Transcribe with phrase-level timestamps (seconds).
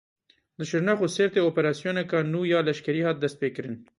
[0.59, 3.75] Li Şirnex û Sêrtê operasyoneka nû ya leşkerî hat destpêkirin.